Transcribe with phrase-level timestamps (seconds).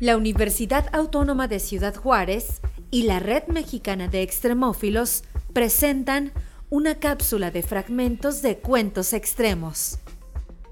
[0.00, 6.32] La Universidad Autónoma de Ciudad Juárez y la Red Mexicana de Extremófilos presentan
[6.70, 9.98] una cápsula de fragmentos de cuentos extremos.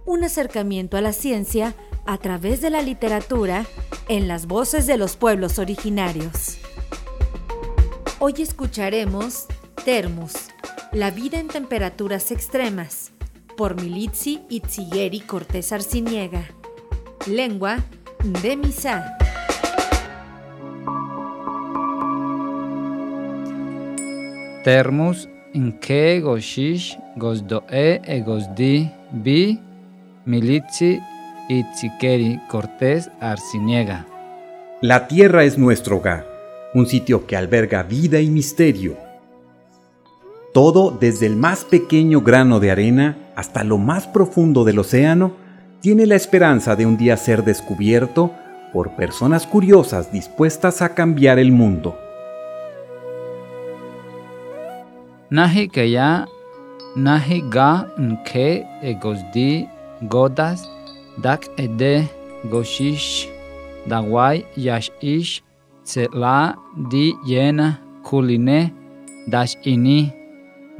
[0.06, 1.74] Un acercamiento a la ciencia
[2.06, 3.66] a través de la literatura
[4.08, 6.56] en las voces de los pueblos originarios.
[8.20, 9.44] Hoy escucharemos
[9.84, 10.32] Termus,
[10.90, 13.12] la vida en temperaturas extremas,
[13.58, 16.46] por Militzi Itzigeri Cortés Arciniega.
[17.26, 17.84] Lengua
[18.24, 19.17] de Misa.
[24.68, 29.58] Termus nke goshish gosdoe e gosdi bi
[32.50, 34.04] Cortés Arciniega.
[34.82, 36.26] La tierra es nuestro hogar,
[36.74, 38.98] un sitio que alberga vida y misterio.
[40.52, 45.32] Todo, desde el más pequeño grano de arena hasta lo más profundo del océano,
[45.80, 48.32] tiene la esperanza de un día ser descubierto
[48.74, 51.98] por personas curiosas dispuestas a cambiar el mundo.
[55.28, 56.24] Nahi kaya
[56.96, 59.68] nahi ga nke egosdi
[60.08, 60.64] godas
[61.20, 62.08] dak ede
[62.48, 63.28] goshish
[63.84, 65.44] dawai yashish
[65.84, 66.56] tsela
[66.88, 67.76] di yena
[68.08, 68.72] kuline
[69.28, 70.08] dash ini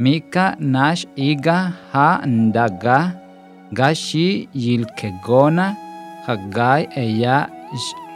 [0.01, 3.21] mika nash iga ha ndaga
[3.77, 5.77] gashi yilkegona
[6.25, 7.53] hagai eya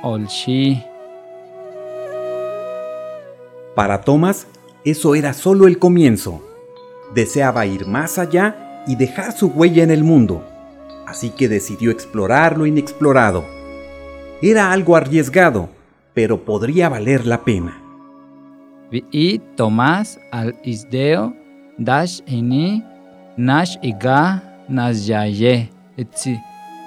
[0.00, 0.80] olshi.
[3.76, 4.44] Para Thomas,
[4.84, 6.42] eso era solo el comienzo.
[7.14, 10.44] Deseaba ir más allá y dejar su huella en el mundo,
[11.06, 13.44] así que decidió explorar lo inexplorado.
[14.40, 15.68] Era algo arriesgado,
[16.14, 17.78] pero podría valer la pena.
[18.90, 21.32] Vi Tomás al isdeo
[21.78, 22.82] dash ini
[23.36, 26.36] nash iga nasyaye etsi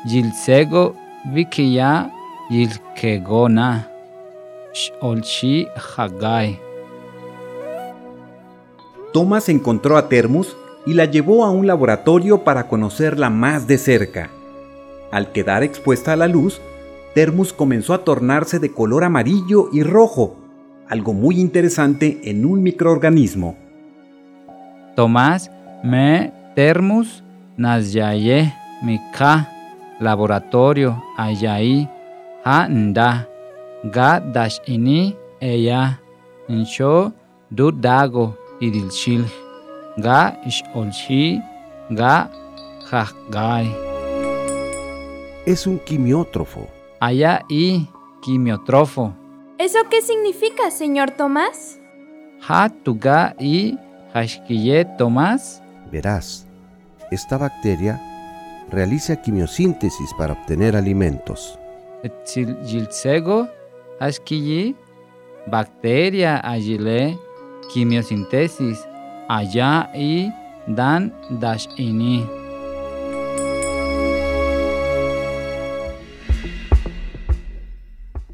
[0.05, 0.95] yilsego
[1.33, 2.11] vikiya
[2.51, 3.87] yilkegona
[5.01, 6.64] olshi hagai.
[9.15, 14.29] Thomas encontró a Termus y la llevó a un laboratorio para conocerla más de cerca.
[15.09, 16.59] Al quedar expuesta a la luz,
[17.13, 20.35] Termus comenzó a tornarse de color amarillo y rojo,
[20.89, 23.55] algo muy interesante en un microorganismo.
[24.97, 25.49] Tomás
[25.81, 27.23] me Termus
[27.55, 29.49] nasyaye mika
[30.01, 31.87] laboratorio ayaí
[32.43, 33.29] ha nda
[33.93, 36.01] ga dash ini eya
[36.49, 37.13] insho
[37.49, 39.25] dudago idilshil
[39.97, 41.41] ga isholshi
[41.91, 42.29] ga
[42.91, 43.67] hagai.
[45.45, 46.67] Es un quimiótrofo.
[46.99, 47.87] Allá y
[48.21, 49.13] quimiotrofo.
[49.57, 51.79] ¿Eso qué significa, señor Tomás?
[52.47, 53.77] Ha tuga y
[54.13, 55.61] hashkiye Tomás.
[55.91, 56.45] Verás,
[57.11, 58.01] esta bacteria
[58.69, 61.59] realiza quimiosíntesis para obtener alimentos.
[62.65, 63.47] Yilsego
[63.99, 64.75] hashkiyi
[65.47, 67.17] bacteria agile
[67.73, 68.79] quimiosintesis
[69.27, 70.31] allá y
[70.67, 72.25] dan dash ini.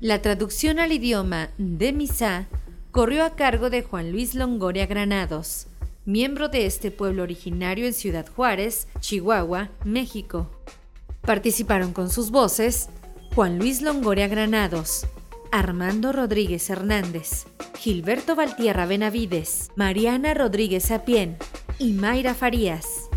[0.01, 2.47] La traducción al idioma de Misa
[2.91, 5.67] corrió a cargo de Juan Luis Longoria Granados,
[6.05, 10.49] miembro de este pueblo originario en Ciudad Juárez, Chihuahua, México.
[11.21, 12.89] Participaron con sus voces
[13.35, 15.05] Juan Luis Longoria Granados,
[15.51, 17.45] Armando Rodríguez Hernández,
[17.81, 21.35] Gilberto Valtierra Benavides, Mariana Rodríguez Sapien
[21.79, 23.09] y Mayra Farías.